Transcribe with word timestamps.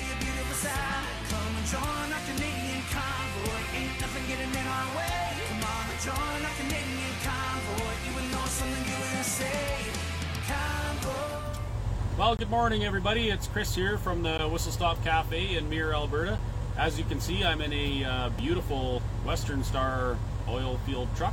see 0.00 0.12
a 0.12 0.16
beautiful. 0.16 0.70
Come 1.28 1.56
and 1.56 1.66
join 1.66 2.08
our 2.12 2.24
Canadian 2.32 2.82
convoy. 2.88 3.60
Ain't 3.76 4.00
nothing 4.00 4.24
getting 4.28 4.50
in 4.50 4.66
our 4.66 4.88
way. 4.96 5.36
Come 5.48 5.64
on 5.64 5.84
and 5.92 6.00
join 6.00 6.40
our 6.48 6.56
Canadian 6.56 7.14
convoy. 7.20 7.92
You 8.06 8.12
will 8.16 8.28
know 8.32 8.46
something. 8.46 8.90
Well, 12.18 12.36
good 12.36 12.50
morning, 12.50 12.84
everybody. 12.84 13.30
It's 13.30 13.46
Chris 13.46 13.74
here 13.74 13.96
from 13.96 14.22
the 14.22 14.46
Whistle 14.46 14.72
Stop 14.72 15.02
Cafe 15.02 15.56
in 15.56 15.70
Mirror, 15.70 15.94
Alberta. 15.94 16.38
As 16.76 16.98
you 16.98 17.04
can 17.04 17.18
see, 17.18 17.44
I'm 17.44 17.62
in 17.62 17.72
a 17.72 18.04
uh, 18.04 18.28
beautiful 18.30 19.00
Western 19.24 19.64
Star 19.64 20.18
oil 20.46 20.78
field 20.84 21.08
truck. 21.16 21.32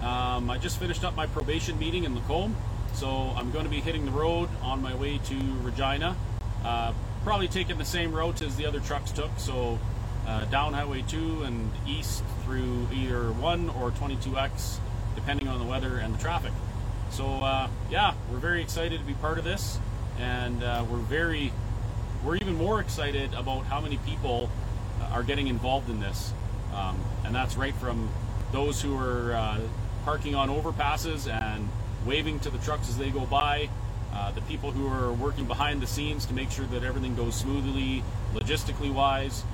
Um, 0.00 0.48
I 0.48 0.58
just 0.58 0.78
finished 0.78 1.02
up 1.02 1.16
my 1.16 1.26
probation 1.26 1.76
meeting 1.76 2.04
in 2.04 2.14
Lacombe, 2.14 2.54
so 2.94 3.32
I'm 3.36 3.50
going 3.50 3.64
to 3.64 3.70
be 3.70 3.80
hitting 3.80 4.04
the 4.04 4.12
road 4.12 4.48
on 4.62 4.80
my 4.80 4.94
way 4.94 5.18
to 5.18 5.34
Regina. 5.62 6.16
Uh, 6.64 6.92
probably 7.24 7.48
taking 7.48 7.78
the 7.78 7.84
same 7.84 8.12
route 8.12 8.42
as 8.42 8.56
the 8.56 8.66
other 8.66 8.80
trucks 8.80 9.12
took, 9.12 9.30
so 9.38 9.78
uh, 10.26 10.44
down 10.46 10.72
Highway 10.72 11.02
2 11.06 11.42
and 11.44 11.70
east 11.86 12.22
through 12.44 12.88
either 12.92 13.32
1 13.32 13.70
or 13.70 13.90
22X, 13.92 14.78
depending 15.14 15.48
on 15.48 15.58
the 15.58 15.64
weather 15.64 15.98
and 15.98 16.14
the 16.14 16.18
traffic. 16.18 16.52
So 17.10 17.26
uh, 17.26 17.68
yeah, 17.90 18.14
we're 18.30 18.38
very 18.38 18.62
excited 18.62 18.98
to 18.98 19.06
be 19.06 19.14
part 19.14 19.38
of 19.38 19.44
this, 19.44 19.78
and 20.18 20.62
uh, 20.62 20.84
we're 20.90 20.98
very, 20.98 21.52
we're 22.24 22.36
even 22.36 22.54
more 22.56 22.80
excited 22.80 23.34
about 23.34 23.64
how 23.66 23.80
many 23.80 23.98
people 23.98 24.50
uh, 25.00 25.14
are 25.14 25.22
getting 25.22 25.46
involved 25.46 25.90
in 25.90 26.00
this, 26.00 26.32
um, 26.74 26.98
and 27.24 27.34
that's 27.34 27.56
right 27.56 27.74
from 27.76 28.08
those 28.50 28.82
who 28.82 28.98
are 28.98 29.34
uh, 29.34 29.60
parking 30.04 30.34
on 30.34 30.48
overpasses 30.48 31.30
and 31.30 31.68
waving 32.04 32.40
to 32.40 32.50
the 32.50 32.58
trucks 32.58 32.88
as 32.88 32.98
they 32.98 33.10
go 33.10 33.20
by, 33.26 33.68
uh, 34.14 34.30
the 34.32 34.40
people 34.42 34.70
who 34.70 34.86
are 34.88 35.12
working 35.12 35.46
behind 35.46 35.80
the 35.80 35.86
scenes 35.86 36.26
to 36.26 36.34
make 36.34 36.50
sure 36.50 36.66
that 36.66 36.84
everything 36.84 37.14
goes 37.16 37.34
smoothly, 37.34 38.02
logistically 38.34 38.92
wise, 38.92 39.44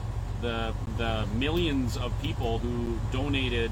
the 0.41 0.75
the 0.97 1.27
millions 1.35 1.97
of 1.97 2.13
people 2.23 2.59
who 2.59 2.99
donated 3.13 3.71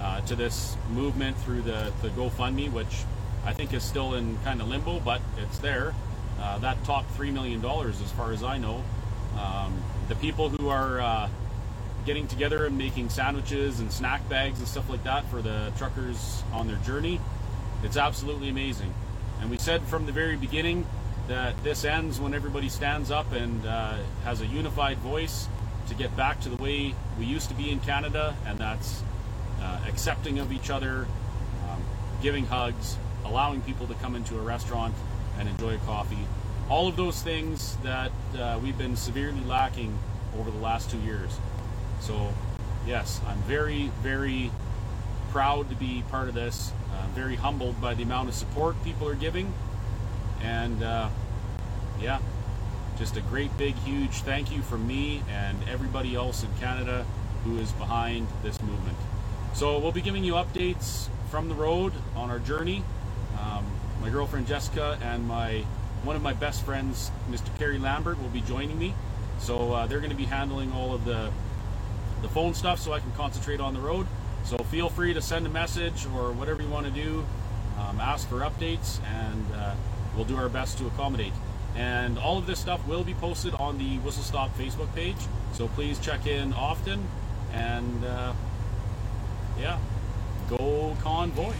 uh, 0.00 0.20
to 0.22 0.34
this 0.34 0.76
movement 0.92 1.36
through 1.38 1.62
the, 1.62 1.92
the 2.02 2.08
GoFundMe, 2.10 2.72
which 2.72 3.04
I 3.44 3.52
think 3.52 3.72
is 3.72 3.82
still 3.82 4.14
in 4.14 4.38
kind 4.44 4.60
of 4.60 4.68
limbo, 4.68 5.00
but 5.00 5.20
it's 5.38 5.58
there. 5.58 5.94
Uh, 6.40 6.58
that 6.58 6.82
topped 6.84 7.16
$3 7.18 7.32
million 7.32 7.64
as 7.64 8.12
far 8.12 8.32
as 8.32 8.42
I 8.42 8.58
know. 8.58 8.82
Um, 9.38 9.82
the 10.08 10.14
people 10.14 10.48
who 10.48 10.68
are 10.68 11.00
uh, 11.00 11.28
getting 12.06 12.26
together 12.26 12.64
and 12.66 12.78
making 12.78 13.10
sandwiches 13.10 13.80
and 13.80 13.92
snack 13.92 14.26
bags 14.28 14.58
and 14.58 14.66
stuff 14.66 14.88
like 14.88 15.04
that 15.04 15.28
for 15.30 15.42
the 15.42 15.72
truckers 15.76 16.42
on 16.52 16.66
their 16.66 16.78
journey, 16.78 17.20
it's 17.82 17.96
absolutely 17.96 18.48
amazing. 18.48 18.92
And 19.40 19.50
we 19.50 19.58
said 19.58 19.82
from 19.84 20.06
the 20.06 20.12
very 20.12 20.36
beginning 20.36 20.86
that 21.28 21.62
this 21.64 21.84
ends 21.84 22.20
when 22.20 22.34
everybody 22.34 22.68
stands 22.68 23.10
up 23.10 23.32
and 23.32 23.64
uh, 23.64 23.96
has 24.24 24.40
a 24.40 24.46
unified 24.46 24.98
voice 24.98 25.48
to 25.88 25.94
get 25.94 26.14
back 26.16 26.40
to 26.40 26.48
the 26.48 26.62
way 26.62 26.94
we 27.18 27.24
used 27.24 27.48
to 27.48 27.54
be 27.54 27.70
in 27.70 27.80
Canada, 27.80 28.36
and 28.46 28.58
that's 28.58 29.02
uh, 29.60 29.80
accepting 29.88 30.38
of 30.38 30.52
each 30.52 30.70
other, 30.70 31.06
um, 31.68 31.82
giving 32.22 32.46
hugs, 32.46 32.96
allowing 33.24 33.60
people 33.62 33.86
to 33.86 33.94
come 33.94 34.14
into 34.14 34.38
a 34.38 34.42
restaurant 34.42 34.94
and 35.38 35.48
enjoy 35.48 35.74
a 35.74 35.78
coffee. 35.78 36.26
All 36.68 36.86
of 36.86 36.96
those 36.96 37.22
things 37.22 37.76
that 37.82 38.12
uh, 38.38 38.58
we've 38.62 38.78
been 38.78 38.94
severely 38.94 39.40
lacking 39.40 39.98
over 40.38 40.50
the 40.50 40.58
last 40.58 40.90
two 40.90 40.98
years. 40.98 41.36
So, 42.00 42.32
yes, 42.86 43.20
I'm 43.26 43.38
very, 43.42 43.90
very 44.02 44.50
proud 45.30 45.68
to 45.70 45.76
be 45.76 46.04
part 46.10 46.28
of 46.28 46.34
this. 46.34 46.72
I'm 46.92 47.10
very 47.10 47.36
humbled 47.36 47.80
by 47.80 47.94
the 47.94 48.02
amount 48.02 48.28
of 48.28 48.34
support 48.34 48.82
people 48.84 49.08
are 49.08 49.14
giving. 49.14 49.52
And 50.42 50.82
uh, 50.82 51.08
yeah, 52.00 52.20
just 52.98 53.16
a 53.16 53.20
great, 53.20 53.56
big, 53.56 53.74
huge 53.76 54.22
thank 54.22 54.52
you 54.52 54.62
from 54.62 54.86
me 54.86 55.22
and 55.28 55.58
everybody 55.68 56.14
else 56.14 56.42
in 56.42 56.50
Canada 56.58 57.06
who 57.44 57.58
is 57.58 57.72
behind 57.72 58.28
this 58.42 58.60
movement. 58.62 58.96
So 59.54 59.78
we'll 59.78 59.92
be 59.92 60.02
giving 60.02 60.24
you 60.24 60.34
updates 60.34 61.08
from 61.30 61.48
the 61.48 61.54
road 61.54 61.92
on 62.14 62.30
our 62.30 62.38
journey. 62.38 62.84
Um, 63.40 63.64
my 64.00 64.10
girlfriend 64.10 64.46
Jessica 64.46 64.98
and 65.02 65.26
my 65.26 65.64
one 66.02 66.16
of 66.16 66.22
my 66.22 66.32
best 66.32 66.64
friends, 66.64 67.10
Mr. 67.30 67.56
Kerry 67.58 67.78
Lambert, 67.78 68.20
will 68.20 68.30
be 68.30 68.40
joining 68.40 68.78
me. 68.78 68.94
So 69.38 69.72
uh, 69.72 69.86
they're 69.86 69.98
going 69.98 70.10
to 70.10 70.16
be 70.16 70.24
handling 70.24 70.72
all 70.72 70.94
of 70.94 71.04
the 71.04 71.30
the 72.22 72.28
phone 72.28 72.52
stuff, 72.52 72.78
so 72.78 72.92
I 72.92 73.00
can 73.00 73.12
concentrate 73.12 73.60
on 73.60 73.72
the 73.74 73.80
road. 73.80 74.06
So 74.44 74.56
feel 74.58 74.88
free 74.88 75.14
to 75.14 75.22
send 75.22 75.46
a 75.46 75.50
message 75.50 76.06
or 76.06 76.32
whatever 76.32 76.62
you 76.62 76.68
want 76.68 76.86
to 76.86 76.92
do. 76.92 77.24
Um, 77.78 78.00
ask 78.00 78.28
for 78.28 78.40
updates, 78.40 78.98
and 79.04 79.44
uh, 79.54 79.74
we'll 80.14 80.24
do 80.24 80.36
our 80.36 80.48
best 80.48 80.78
to 80.78 80.86
accommodate. 80.86 81.32
And 81.76 82.18
all 82.18 82.36
of 82.36 82.46
this 82.46 82.58
stuff 82.58 82.86
will 82.86 83.04
be 83.04 83.14
posted 83.14 83.54
on 83.54 83.78
the 83.78 83.98
Whistle 83.98 84.22
Stop 84.22 84.56
Facebook 84.56 84.92
page. 84.94 85.16
So 85.52 85.68
please 85.68 85.98
check 85.98 86.26
in 86.26 86.52
often. 86.52 87.06
And 87.52 88.04
uh, 88.04 88.32
yeah, 89.58 89.78
go 90.48 90.96
convoy. 91.02 91.54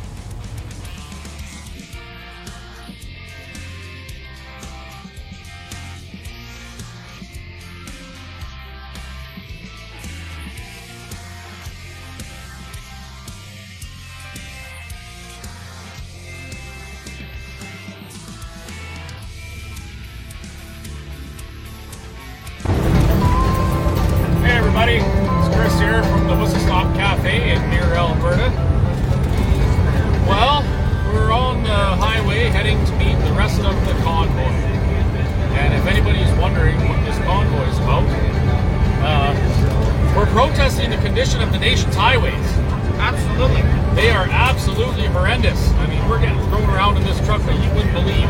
Highways. 42.11 42.51
Absolutely. 42.99 43.63
They 43.95 44.11
are 44.11 44.27
absolutely 44.31 45.07
horrendous. 45.07 45.71
I 45.75 45.87
mean, 45.87 46.03
we're 46.11 46.19
getting 46.19 46.41
thrown 46.49 46.69
around 46.69 46.97
in 46.97 47.05
this 47.05 47.25
truck 47.25 47.41
that 47.43 47.55
you 47.55 47.71
wouldn't 47.71 47.95
believe. 47.95 48.29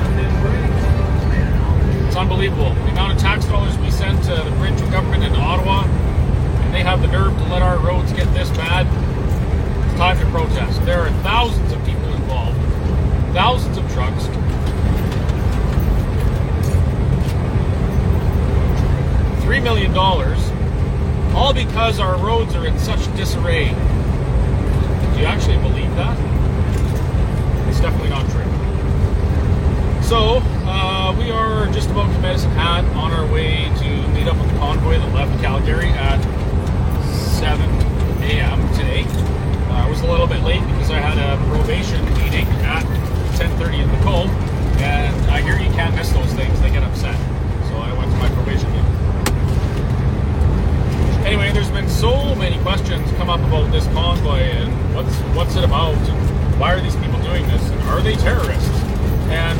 It's 2.06 2.14
unbelievable. 2.14 2.74
The 2.74 2.90
amount 2.90 3.14
of 3.14 3.18
tax 3.18 3.46
dollars 3.46 3.78
we 3.78 3.90
send 3.90 4.22
to 4.24 4.34
the 4.34 4.50
provincial 4.58 4.90
government 4.90 5.24
in 5.24 5.34
Ottawa, 5.34 5.84
and 5.84 6.74
they 6.74 6.82
have 6.82 7.00
the 7.00 7.08
nerve 7.08 7.32
to 7.32 7.44
let 7.44 7.62
our 7.62 7.78
roads 7.78 8.12
get 8.12 8.26
this 8.34 8.50
bad. 8.50 8.84
It's 9.86 9.96
time 9.96 10.18
to 10.18 10.26
protest. 10.26 10.84
There 10.84 11.00
are 11.00 11.10
thousands 11.22 11.72
of 11.72 11.82
people 11.86 12.12
involved, 12.12 12.60
thousands 13.32 13.78
of 13.78 13.90
trucks. 13.94 14.26
Three 19.42 19.60
million 19.60 19.94
dollars, 19.94 20.49
all 21.34 21.52
because 21.52 22.00
our 22.00 22.16
roads 22.18 22.54
are 22.54 22.66
in 22.66 22.78
such 22.78 23.04
disarray. 23.16 23.68
Do 23.68 25.20
you 25.20 25.26
actually 25.26 25.58
believe 25.58 25.94
that? 25.96 26.16
It's 27.68 27.80
definitely 27.80 28.10
not 28.10 28.28
true. 28.30 28.44
So, 30.02 30.42
uh, 30.66 31.14
we 31.16 31.30
are 31.30 31.66
just 31.72 31.88
about 31.90 32.12
to 32.12 32.18
Medicine 32.20 32.50
Hat 32.50 32.84
on 32.96 33.12
our 33.12 33.30
way 33.32 33.64
to 33.78 34.08
meet 34.08 34.26
up 34.26 34.36
with 34.36 34.50
the 34.50 34.58
convoy 34.58 34.98
that 34.98 35.14
left 35.14 35.40
Calgary 35.40 35.88
at 35.90 36.20
7 37.38 37.60
a.m. 38.22 38.74
today. 38.74 39.04
Uh, 39.70 39.86
I 39.86 39.88
was 39.88 40.00
a 40.00 40.06
little 40.10 40.26
bit 40.26 40.42
late 40.42 40.60
because 40.66 40.90
I 40.90 40.98
had 40.98 41.16
a 41.16 41.36
probation 41.48 42.04
meeting 42.14 42.46
at 42.66 42.84
10.30 43.38 43.82
in 43.82 43.92
Lacombe, 43.92 44.30
and 44.82 45.30
I 45.30 45.40
hear 45.42 45.58
you 45.58 45.70
can't 45.74 45.94
miss 45.94 46.10
those 46.10 46.32
things. 46.34 46.60
They 46.60 46.70
get 46.70 46.82
upset. 46.82 47.16
So 47.68 47.76
I 47.76 47.92
went 47.96 48.10
to 48.10 48.18
my 48.18 48.28
probation 48.30 48.70
meeting. 48.72 48.80
Anyway, 51.24 51.52
there's 51.52 51.70
been 51.70 51.88
so 51.88 52.34
many 52.34 52.58
questions 52.62 53.10
come 53.12 53.30
up 53.30 53.40
about 53.40 53.70
this 53.70 53.86
convoy 53.94 54.40
and 54.40 54.94
what's 54.96 55.14
what's 55.36 55.54
it 55.54 55.62
about 55.62 55.94
and 55.94 56.58
why 56.58 56.74
are 56.74 56.80
these 56.80 56.96
people 56.96 57.22
doing 57.22 57.46
this 57.46 57.62
and 57.70 57.80
are 57.84 58.00
they 58.02 58.16
terrorists? 58.16 58.68
And 59.30 59.58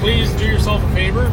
please 0.00 0.30
do 0.34 0.46
yourself 0.46 0.82
a 0.82 0.94
favor 0.94 1.26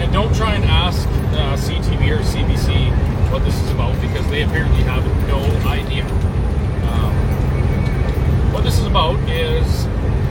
and 0.00 0.12
don't 0.12 0.34
try 0.34 0.54
and 0.54 0.64
ask 0.64 1.08
uh, 1.08 1.56
CTV 1.56 2.16
or 2.16 2.22
CBC 2.22 2.92
what 3.32 3.44
this 3.44 3.60
is 3.60 3.70
about 3.70 4.00
because 4.00 4.26
they 4.30 4.42
apparently 4.42 4.82
have 4.84 5.04
no 5.26 5.40
idea. 5.68 6.04
Um, 6.84 8.52
what 8.52 8.62
this 8.62 8.78
is 8.78 8.86
about 8.86 9.18
is 9.28 9.84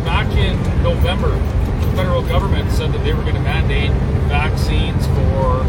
back 0.05 0.31
in 0.37 0.55
November, 0.81 1.29
the 1.29 1.93
federal 1.97 2.21
government 2.21 2.71
said 2.71 2.93
that 2.93 3.03
they 3.03 3.13
were 3.13 3.23
going 3.23 3.35
to 3.35 3.41
mandate 3.41 3.91
vaccines 4.29 5.05
for 5.07 5.65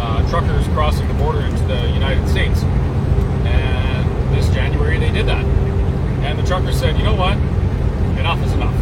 uh, 0.00 0.28
truckers 0.30 0.66
crossing 0.68 1.08
the 1.08 1.14
border 1.14 1.40
into 1.40 1.62
the 1.64 1.88
United 1.90 2.28
States. 2.28 2.62
And 2.62 4.36
this 4.36 4.48
January 4.54 4.98
they 4.98 5.10
did 5.10 5.26
that. 5.26 5.44
And 6.24 6.33
the 6.44 6.48
truckers 6.48 6.78
said, 6.78 6.98
you 6.98 7.04
know 7.04 7.14
what? 7.14 7.38
Enough 8.18 8.44
is 8.44 8.52
enough. 8.52 8.74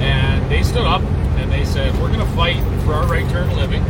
And 0.00 0.48
they 0.48 0.62
stood 0.62 0.86
up 0.86 1.02
and 1.34 1.50
they 1.50 1.64
said, 1.64 1.92
we're 2.00 2.06
going 2.06 2.24
to 2.24 2.36
fight 2.36 2.62
for 2.84 2.94
our 2.94 3.04
right 3.08 3.28
to 3.30 3.34
earn 3.34 3.48
a 3.48 3.56
living. 3.56 3.82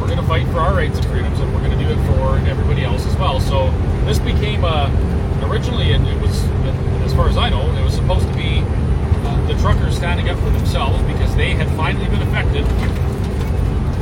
We're 0.00 0.08
going 0.08 0.18
to 0.18 0.26
fight 0.26 0.44
for 0.48 0.58
our 0.58 0.74
rights 0.74 0.98
and 0.98 1.06
freedoms, 1.06 1.38
and 1.38 1.54
we're 1.54 1.62
going 1.62 1.78
to 1.78 1.84
do 1.84 1.88
it 1.88 2.06
for 2.08 2.38
everybody 2.50 2.82
else 2.82 3.06
as 3.06 3.14
well. 3.16 3.38
So 3.38 3.70
this 4.04 4.18
became 4.18 4.64
a 4.64 4.90
originally, 5.46 5.92
and 5.92 6.08
it 6.08 6.20
was, 6.20 6.42
as 7.06 7.14
far 7.14 7.28
as 7.28 7.36
I 7.36 7.50
know, 7.50 7.62
it 7.76 7.84
was 7.84 7.94
supposed 7.94 8.26
to 8.26 8.34
be 8.34 8.62
uh, 8.64 9.46
the 9.46 9.54
truckers 9.60 9.96
standing 9.96 10.28
up 10.28 10.38
for 10.38 10.50
themselves 10.50 11.00
because 11.02 11.34
they 11.36 11.50
had 11.54 11.68
finally 11.76 12.06
been 12.06 12.22
affected 12.22 12.66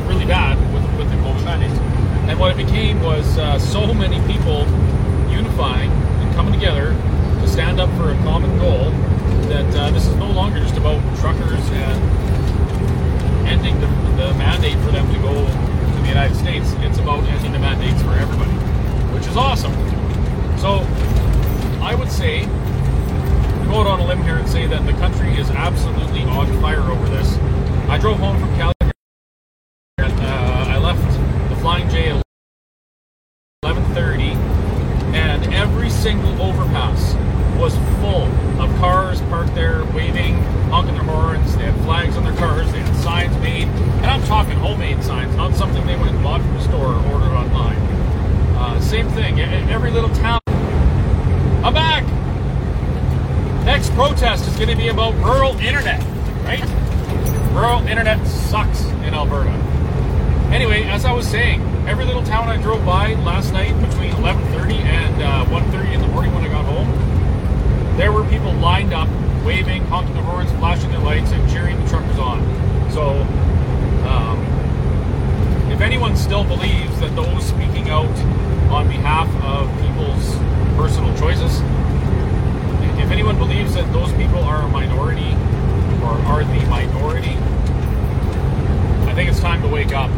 really 0.09 0.25
bad 0.25 0.57
with, 0.73 0.85
with 0.99 1.11
the 1.11 1.17
COVID 1.17 1.45
mandates. 1.45 1.79
And 2.31 2.41
what 2.41 2.51
it 2.53 2.57
became 2.57 3.03
was 3.03 3.37
uh, 3.37 3.59
so 3.59 3.93
many 3.93 4.17
people 4.33 4.61
unifying 5.29 5.91
and 5.91 6.35
coming 6.35 6.55
together 6.55 6.97
to 7.47 7.53
stand 7.53 7.81
up 7.81 7.91
for 7.97 8.13
a 8.13 8.17
common 8.23 8.59
goal 8.59 8.91
that 9.49 9.77
uh, 9.77 9.91
this 9.91 10.07
is 10.07 10.15
no 10.17 10.31
longer 10.31 10.59
just 10.59 10.77
about 10.77 11.01
truckers 11.19 11.61
and 11.71 13.47
ending 13.47 13.79
the, 13.81 13.87
the 14.17 14.35
mandate 14.35 14.79
for 14.85 14.91
them 14.91 15.07
to 15.13 15.19
go 15.21 15.33
to 15.33 16.03
the 16.03 16.09
United 16.09 16.35
States. 16.37 16.73
It's 16.79 16.99
about 16.99 17.23
ending 17.25 17.53
the 17.53 17.59
mandates 17.59 18.03
for 18.03 18.13
everybody, 18.13 18.51
which 19.15 19.27
is 19.27 19.37
awesome. 19.37 19.73
So 20.59 20.85
I 21.83 21.95
would 21.95 22.11
say, 22.11 22.45
go 23.67 23.81
out 23.81 23.87
on 23.87 24.01
a 24.01 24.07
limb 24.07 24.23
here 24.23 24.37
and 24.37 24.49
say 24.49 24.67
that 24.67 24.85
the 24.85 24.93
country 24.93 25.37
is 25.37 25.51
absolutely 25.51 26.23
on 26.23 26.47
fire 26.61 26.81
over 26.81 27.09
this. 27.09 27.37
I 27.89 27.99
drove 27.99 28.19
home 28.19 28.39
from 28.41 28.49
Calgary 28.57 28.76
was 37.59 37.75
full 38.01 38.25
of 38.61 38.75
cars 38.79 39.21
parked 39.23 39.55
there, 39.55 39.85
waving, 39.95 40.35
honking 40.71 40.95
their 40.95 41.05
horns. 41.05 41.57
They 41.57 41.65
had 41.65 41.75
flags 41.85 42.17
on 42.17 42.25
their 42.25 42.37
cars. 42.37 42.71
They 42.73 42.81
had 42.81 42.97
signs 42.97 43.37
made, 43.39 43.69
and 43.69 44.07
I'm 44.07 44.23
talking 44.25 44.55
homemade 44.55 45.03
signs, 45.03 45.35
not 45.37 45.55
something 45.55 45.87
they 45.87 45.97
went 45.97 46.11
and 46.11 46.23
bought 46.23 46.41
from 46.41 46.55
the 46.55 46.63
store 46.63 46.87
or 46.87 47.13
ordered 47.13 47.35
online. 47.35 47.77
Uh, 48.57 48.81
same 48.81 49.09
thing. 49.11 49.41
Every 49.41 49.91
little 49.91 50.11
town. 50.11 50.41
I'm 50.47 51.75
back. 51.75 52.05
Next 53.65 53.91
protest 53.95 54.47
is 54.47 54.57
going 54.57 54.69
to 54.69 54.77
be 54.77 54.89
about 54.89 55.15
rural 55.15 55.59
internet, 55.59 56.01
right? 56.45 56.65
Rural 57.53 57.87
internet 57.87 58.25
sucks 58.27 58.85
in 58.85 59.15
Alberta. 59.15 59.51
Anyway, 60.53 60.85
as 60.85 61.05
I 61.05 61.13
was 61.13 61.27
saying, 61.27 61.61
every 61.89 62.05
little 62.05 62.23
town 62.23 62.49
I 62.49 62.57
drove 62.63 62.85
by 62.87 63.15
last 63.15 63.53
night 63.53 63.75
between 63.89 64.13
11:30 64.13 64.75
and 64.75 65.23
uh, 65.23 65.45
1:30 65.47 65.95
in 65.95 66.01
the 66.01 66.07
morning 66.09 66.33
when 66.35 66.45
I 66.45 66.49
got 66.49 66.65
home, 66.65 66.89
there 67.97 68.13
were 68.13 68.25
people 68.29 68.53
lined 68.55 68.93
up, 68.95 69.09
waving, 69.57 69.83
honking 69.87 70.13
their 70.13 70.23
horns, 70.23 70.51
flashing 70.59 70.91
their 70.91 71.01
lights, 71.01 71.31
and 71.31 71.51
cheering 71.51 71.83
the 71.83 71.89
truckers 71.89 72.19
on. 72.19 72.41
So, 72.93 73.23
um, 74.07 74.37
if 75.73 75.81
anyone 75.81 76.15
still 76.15 76.45
believes 76.45 77.01
that 77.01 77.17
those 77.17 77.47
speaking 77.47 77.89
out 77.89 78.05
on 78.71 78.87
behalf 78.87 79.27
of 79.43 79.67
people's 79.81 80.37
personal 80.77 81.17
choices, 81.17 81.61
if 83.01 83.11
anyone 83.11 83.39
believes 83.39 83.73
that 83.75 83.91
those 83.95 84.13
people 84.13 84.45
are 84.45 84.61
a 84.61 84.69
minority 84.69 85.33
or 86.05 86.13
are 86.29 86.45
the 86.45 86.67
minority, 86.69 87.37
I 89.09 89.15
think 89.15 89.31
it's 89.31 89.41
time 89.41 89.63
to 89.63 89.69
wake 89.69 89.95
up. 89.95 90.11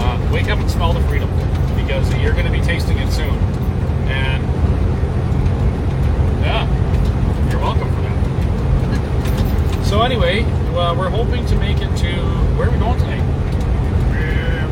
Uh, 0.00 0.30
wake 0.30 0.50
up 0.50 0.58
and 0.58 0.70
smell 0.70 0.92
the 0.92 1.00
freedom 1.08 1.30
because 1.76 2.14
you're 2.16 2.34
going 2.34 2.44
to 2.44 2.52
be 2.52 2.60
tasting 2.60 2.98
it 2.98 3.10
soon. 3.10 3.34
And 4.06 4.42
yeah, 6.44 7.50
you're 7.50 7.60
welcome 7.60 7.88
for 7.94 8.02
that. 8.02 8.18
So 9.88 10.02
anyway, 10.02 10.42
uh, 10.76 10.94
we're 10.94 11.08
hoping 11.08 11.46
to 11.46 11.56
make 11.56 11.78
it 11.78 11.96
to 11.96 12.12
where 12.58 12.68
are 12.68 12.70
we 12.70 12.78
going 12.78 12.98
tonight? 12.98 13.22
Uh, 14.12 14.68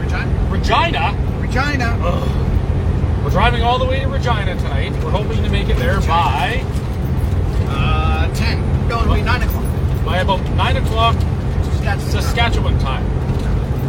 Regina? 0.67 1.15
Regina. 1.39 1.97
Ugh. 2.03 3.25
We're 3.25 3.31
driving 3.31 3.63
all 3.63 3.79
the 3.79 3.85
way 3.85 4.01
to 4.01 4.09
Regina 4.09 4.57
tonight. 4.57 4.91
We're 5.05 5.13
hoping 5.13 5.41
to 5.45 5.49
make 5.49 5.69
it 5.69 5.77
there 5.77 6.01
by 6.01 6.61
Uh, 7.69 8.27
10. 8.35 8.89
No, 8.89 9.01
it'll 9.03 9.15
be 9.15 9.23
9 9.23 9.43
o'clock. 9.45 9.65
by 10.05 10.19
about 10.19 10.41
nine 10.57 10.77
o'clock 10.77 11.15
That's 11.83 12.03
Saskatchewan 12.03 12.81
time. 12.81 13.05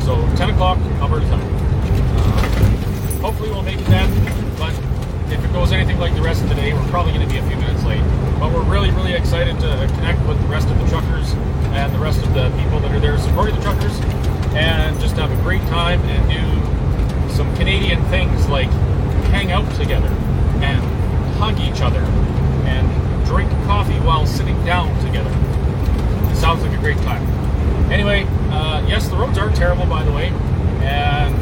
So 0.02 0.22
10 0.36 0.52
o'clock 0.52 0.78
Alberta 1.02 1.26
time. 1.26 1.42
Uh, 1.42 3.22
hopefully 3.26 3.50
we'll 3.50 3.64
make 3.64 3.80
it 3.80 3.86
then, 3.88 4.08
but 4.60 4.72
if 5.34 5.44
it 5.44 5.52
goes 5.54 5.72
anything 5.72 5.98
like 6.00 6.14
the 6.14 6.22
rest 6.22 6.44
of 6.44 6.50
the 6.50 6.56
day, 6.56 6.74
we're 6.74 6.88
probably 6.90 7.12
going 7.12 7.28
to 7.28 7.34
be 7.34 7.40
a 7.40 7.48
few 7.48 7.56
minutes 7.58 7.84
late. 7.86 8.04
But 8.40 8.54
we're 8.54 8.62
really, 8.70 8.92
really 8.92 9.14
excited 9.14 9.60
to 9.62 9.88
connect 9.96 10.22
with 10.28 10.40
the 10.40 10.48
rest 10.48 10.70
of 10.70 10.78
the 10.78 10.88
truckers 10.90 11.34
and 11.74 11.92
the 11.92 11.98
rest 11.98 12.22
of 12.24 12.36
the 12.36 12.52
people 12.62 12.80
that 12.82 12.92
are 12.92 13.00
there 13.00 13.18
supporting 13.18 13.56
the 13.56 13.62
truckers 13.64 14.00
and 14.54 15.00
just 15.00 15.16
have 15.18 15.32
a 15.32 15.42
great 15.44 15.62
time 15.70 16.02
and 16.02 16.30
do 16.30 16.67
some 17.38 17.56
Canadian 17.56 18.04
things 18.06 18.48
like 18.50 18.68
hang 19.30 19.52
out 19.52 19.72
together 19.76 20.08
and 20.66 20.82
hug 21.38 21.60
each 21.60 21.82
other 21.82 22.00
and 22.66 23.26
drink 23.28 23.48
coffee 23.68 24.00
while 24.00 24.26
sitting 24.26 24.58
down 24.66 24.90
together. 25.06 25.30
It 26.32 26.36
sounds 26.36 26.64
like 26.64 26.76
a 26.76 26.82
great 26.82 26.98
time. 27.06 27.22
Anyway, 27.92 28.26
uh, 28.50 28.84
yes, 28.88 29.08
the 29.08 29.16
roads 29.16 29.38
are 29.38 29.52
terrible, 29.52 29.86
by 29.86 30.04
the 30.04 30.12
way, 30.12 30.30
and 30.82 31.36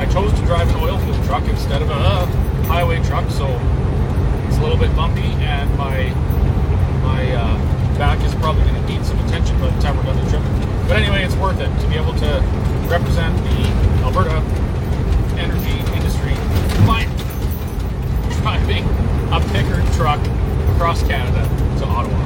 I 0.00 0.06
chose 0.10 0.32
to 0.32 0.46
drive 0.46 0.66
an 0.70 0.76
oil 0.76 0.96
field 1.00 1.22
truck 1.26 1.44
instead 1.44 1.82
of 1.82 1.90
a 1.90 2.24
highway 2.64 2.96
truck, 3.04 3.28
so 3.30 3.46
it's 4.48 4.56
a 4.56 4.62
little 4.62 4.78
bit 4.78 4.96
bumpy, 4.96 5.28
and 5.44 5.68
my 5.76 6.08
my 7.04 7.30
uh, 7.32 7.98
back 7.98 8.18
is 8.24 8.34
probably 8.36 8.62
going 8.64 8.80
to 8.80 8.88
need 8.90 9.04
some 9.04 9.18
attention 9.26 9.60
by 9.60 9.68
the 9.68 9.82
time 9.82 9.94
we're 9.94 10.04
done 10.04 10.16
the 10.24 10.30
trip. 10.30 10.42
But 10.88 10.96
anyway, 10.96 11.22
it's 11.22 11.36
worth 11.36 11.60
it 11.60 11.68
to 11.82 11.86
be 11.88 11.96
able 11.96 12.14
to 12.14 12.40
represent 12.88 13.36
the 13.44 14.04
Alberta 14.04 14.40
a 19.32 19.40
Pickard 19.48 19.84
truck 19.94 20.20
across 20.74 21.02
Canada 21.04 21.40
to 21.78 21.86
Ottawa. 21.86 22.20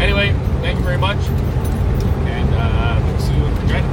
Anyway, 0.00 0.32
thank 0.62 0.78
you 0.78 0.84
very 0.84 0.96
much, 0.96 1.18
and 2.24 2.48
uh, 2.54 2.98
we'll 3.04 3.20
see 3.20 3.34
you 3.36 3.44
in 3.44 3.54
Regina. 3.60 3.88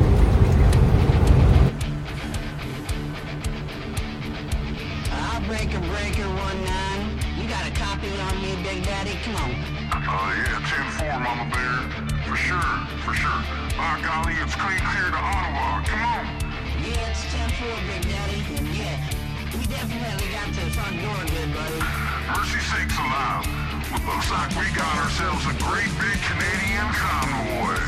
I'll 5.12 5.42
break 5.44 5.74
a 5.76 5.80
breaker 5.92 6.30
one 6.40 6.64
nine. 6.64 7.20
You 7.36 7.50
got 7.50 7.68
a 7.68 7.72
copy 7.76 8.08
on 8.08 8.42
me, 8.42 8.56
Big 8.64 8.82
Daddy? 8.86 9.20
Come 9.24 9.36
on. 9.36 9.52
Uh, 9.92 10.32
yeah, 10.40 11.04
10-4, 11.04 11.20
Mama 11.20 11.52
Bear. 11.52 11.84
For 12.24 12.38
sure, 12.38 12.72
for 13.04 13.14
sure. 13.14 13.44
By 13.76 14.00
golly, 14.08 14.36
it's 14.40 14.56
clean 14.56 14.80
clear 14.80 15.12
to 15.12 15.20
Ottawa. 15.20 15.84
Come 15.84 16.02
on. 16.02 16.26
Yeah, 16.80 17.12
it's 17.12 17.26
10-4, 17.28 17.76
Big 17.88 18.04
Daddy. 18.10 18.40
And 18.56 18.68
yeah, 18.76 19.21
we 19.21 19.21
definitely 19.72 20.28
got 20.32 20.48
to 20.54 20.66
the 20.66 20.72
front 20.72 21.02
door 21.02 21.16
good, 21.32 21.54
buddy. 21.54 21.80
Mercy 22.28 22.60
sakes 22.60 22.98
alive. 23.00 23.48
Looks 24.06 24.30
like 24.32 24.50
we 24.60 24.68
got 24.76 24.98
ourselves 25.00 25.46
a 25.48 25.54
great 25.64 25.92
big 26.00 26.20
Canadian 26.28 26.92
convoy. 26.92 27.80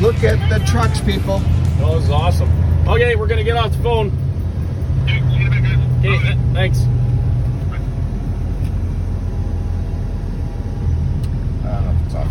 Look 0.00 0.24
at 0.24 0.40
the 0.48 0.64
trucks, 0.66 1.00
people. 1.00 1.38
That 1.78 1.88
was 1.94 2.10
awesome. 2.10 2.50
Okay, 2.88 3.14
we're 3.14 3.26
gonna 3.28 3.44
get 3.44 3.56
off 3.56 3.72
the 3.72 3.82
phone. 3.82 4.10
Okay, 5.04 6.18
th- 6.18 6.36
thanks. 6.52 6.80
I 11.64 11.66
don't 11.66 11.84
know 11.84 11.92
if 12.00 12.06
it's 12.06 12.14
off. 12.14 12.28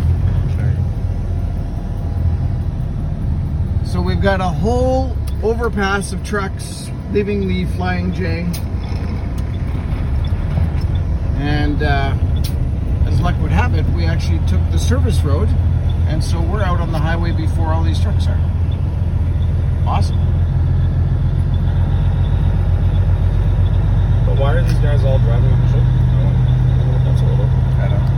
So 3.86 4.00
we've 4.00 4.22
got 4.22 4.40
a 4.40 4.48
whole 4.48 5.14
overpass 5.42 6.12
of 6.12 6.24
trucks 6.24 6.88
leaving 7.10 7.48
the 7.48 7.64
Flying 7.76 8.12
J. 8.12 8.46
And 11.38 11.82
uh, 11.82 12.16
as 13.06 13.20
luck 13.20 13.36
would 13.40 13.50
have 13.50 13.74
it, 13.74 13.84
we 13.90 14.06
actually 14.06 14.38
took 14.46 14.60
the 14.70 14.78
service 14.78 15.20
road, 15.22 15.48
and 16.08 16.22
so 16.22 16.40
we're 16.40 16.62
out 16.62 16.80
on 16.80 16.92
the 16.92 16.98
highway 16.98 17.32
before 17.32 17.72
all 17.72 17.82
these 17.82 18.00
trucks 18.00 18.26
are. 18.28 18.38
Awesome. 19.84 20.18
But 24.26 24.38
why 24.38 24.54
are 24.54 24.62
these 24.62 24.78
guys 24.78 25.02
all 25.04 25.18
driving 25.18 25.50
on 25.50 25.60
the 25.60 25.68
show? 25.72 25.82
That's 27.04 27.20
a 27.20 27.24
little. 27.26 27.50
I 27.82 27.88
don't. 27.90 28.08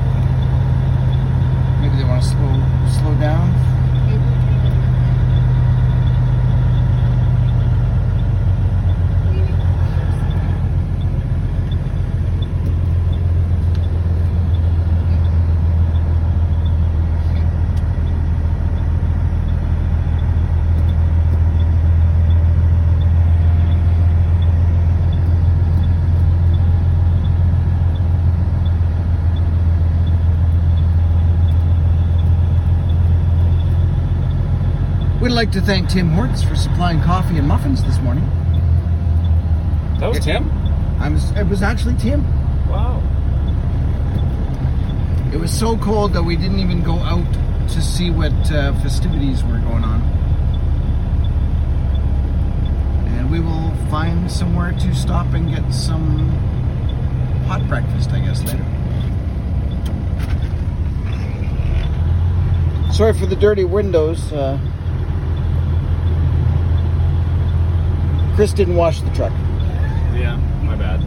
Maybe 1.81 1.97
they 1.97 2.05
want 2.05 2.23
to 2.23 2.29
slow 2.29 2.53
slow 3.01 3.15
down. 3.19 3.84
Like 35.35 35.51
to 35.51 35.61
thank 35.61 35.89
Tim 35.89 36.11
Hortons 36.11 36.45
for 36.45 36.55
supplying 36.55 37.03
coffee 37.03 37.39
and 37.39 37.49
muffins 37.49 37.83
this 37.83 37.99
morning. 37.99 38.25
That 39.99 40.09
was 40.11 40.25
Tim. 40.25 40.49
I 41.01 41.09
was, 41.09 41.29
it 41.33 41.49
was 41.49 41.61
actually 41.61 41.97
Tim. 41.97 42.23
Wow. 42.69 43.03
It 45.33 45.37
was 45.37 45.53
so 45.53 45.77
cold 45.77 46.13
that 46.13 46.23
we 46.23 46.37
didn't 46.37 46.61
even 46.61 46.85
go 46.85 46.95
out 47.01 47.27
to 47.71 47.83
see 47.83 48.11
what 48.11 48.33
uh, 48.53 48.81
festivities 48.81 49.43
were 49.43 49.59
going 49.59 49.83
on. 49.83 50.03
And 53.09 53.29
we 53.29 53.41
will 53.41 53.75
find 53.91 54.31
somewhere 54.31 54.71
to 54.71 54.95
stop 54.95 55.27
and 55.35 55.53
get 55.53 55.69
some 55.75 56.29
hot 57.47 57.67
breakfast, 57.67 58.11
I 58.13 58.21
guess, 58.21 58.41
later. 58.45 58.65
Sorry 62.93 63.13
for 63.13 63.27
the 63.27 63.35
dirty 63.35 63.65
windows. 63.65 64.33
Uh, 64.33 64.61
Chris 68.35 68.53
didn't 68.53 68.75
wash 68.75 69.01
the 69.01 69.11
truck. 69.11 69.31
Yeah, 70.13 70.35
my 70.65 70.75
bad. 70.75 71.01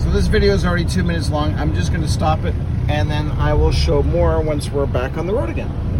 So 0.00 0.10
this 0.12 0.28
video 0.28 0.54
is 0.54 0.64
already 0.64 0.84
two 0.84 1.02
minutes 1.02 1.28
long. 1.28 1.56
I'm 1.56 1.74
just 1.74 1.90
going 1.90 2.02
to 2.02 2.08
stop 2.08 2.44
it 2.44 2.54
and 2.88 3.10
then 3.10 3.32
I 3.32 3.52
will 3.52 3.72
show 3.72 4.04
more 4.04 4.40
once 4.40 4.70
we're 4.70 4.86
back 4.86 5.16
on 5.16 5.26
the 5.26 5.34
road 5.34 5.48
again. 5.48 5.95